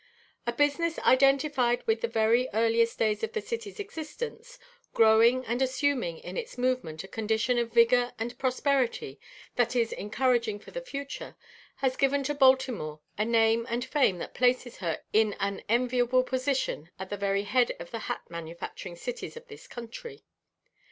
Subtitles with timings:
[0.47, 4.57] A business identified with the very earliest days of the city's existence,
[4.95, 9.19] growing and assuming in its movement a condition of vigor and prosperity
[9.57, 11.35] that is encouraging for the future,
[11.75, 16.89] has given to Baltimore a name and fame that places her in an enviable position
[16.97, 20.23] at the very head of the hat manufacturing cities of this country.